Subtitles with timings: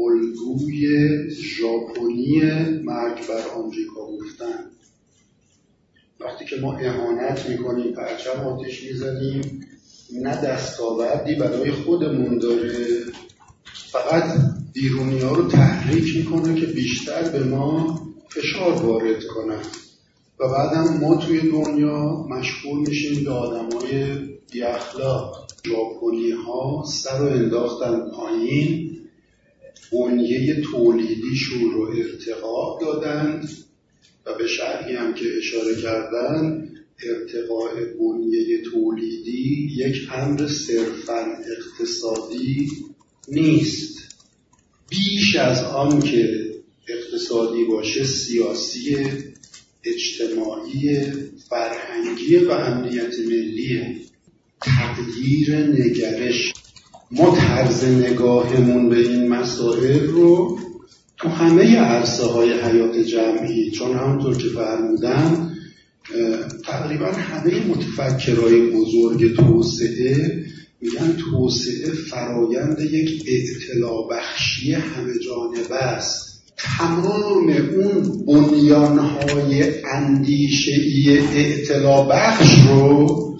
[0.00, 2.40] الگوی ژاپنی
[2.84, 4.70] مرگ بر آمریکا گفتن.
[6.20, 9.66] وقتی که ما اهانت می‌کنیم پرچم آتش می‌زنیم
[10.12, 13.04] نه دستاوردی برای خودمون داره
[13.72, 14.24] فقط
[14.72, 19.62] بیرونی ها رو تحریک می‌کنه که بیشتر به ما فشار وارد کنن.
[20.40, 24.18] و بعدم ما توی دنیا مشغول میشیم به آدمای
[24.50, 25.48] بی اخلاق
[26.46, 28.96] ها سر رو انداختن پایین.
[29.92, 33.48] بنیه تولیدیشون رو ارتقا دادند
[34.26, 36.68] و به شرحی هم که اشاره کردن
[37.02, 41.26] ارتقاء بنیه تولیدی یک امر صرفا
[41.56, 42.68] اقتصادی
[43.28, 44.00] نیست.
[44.88, 46.50] بیش از آن که
[46.88, 48.96] اقتصادی باشه سیاسی
[49.84, 51.00] اجتماعی
[51.48, 54.00] فرهنگی و امنیت ملی
[54.60, 56.52] تغییر نگرش.
[57.10, 60.58] ما طرز نگاهمون به این مسائل رو
[61.16, 65.50] تو همه عرصه های حیات جمعی چون همونطور که فرمودم
[66.64, 70.44] تقریبا همه متفکرهای بزرگ توسعه
[70.80, 76.42] میگن توسعه فرایند یک اطلاع بخشی همه جانبه است.
[76.56, 83.36] تمام اون بنیانهای اندیشهی اطلاع بخش رو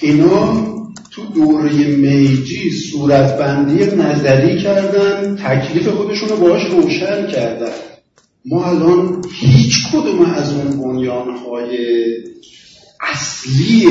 [0.00, 0.79] اینا
[1.20, 7.72] تو دوره میجی صورتبندی نظری کردن تکلیف خودشون رو باش روشن کردن.
[8.44, 11.76] ما الان هیچ کدوم از اون بنیانهای
[13.00, 13.86] اصلی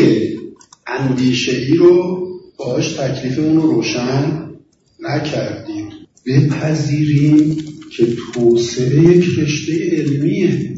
[0.88, 2.28] اندیشه ای رو
[2.98, 4.50] تکلیف اون رو روشن
[5.00, 5.90] نکردیم.
[6.26, 7.58] بپذیریم
[7.98, 10.76] که توسعه یک رشته علمیه.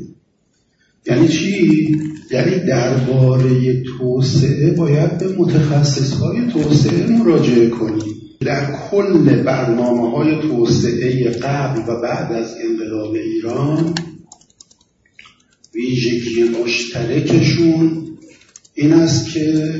[1.05, 1.97] یعنی چی؟
[2.31, 11.29] یعنی درباره توسعه باید به متخصص های توسعه مراجعه کنیم در کل برنامه های توسعه
[11.29, 13.95] قبل و بعد از انقلاب ایران
[15.75, 18.07] ویژگی مشترکشون
[18.73, 19.73] این است که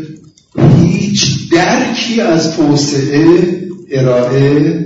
[0.82, 4.80] هیچ درکی از توسعه ارائه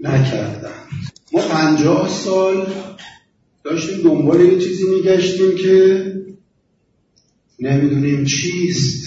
[0.00, 0.70] نکردن
[1.32, 2.66] ما پنجاه سال
[3.64, 6.04] داشتیم دنبال یه چیزی میگشتیم که
[7.60, 9.04] نمی‌دونیم چیست.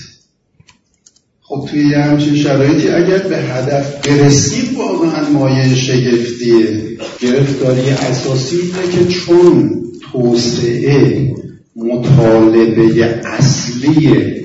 [1.42, 6.98] خب توی یه همچین شرایطی اگر به هدف برسیم واقعا مایه شگفتیه.
[7.20, 11.36] گرفتاری اساسی اینه که چون توسعه
[11.76, 14.44] مطالبه اصلی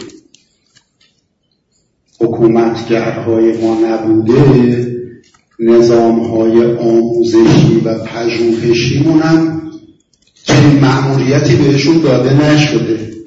[2.20, 4.92] حکومتگرهای ما نبوده
[5.58, 9.61] نظامهای آموزشی و پژوهشیمون هم
[10.52, 13.21] چنین معمولیتی بهشون داده نشده.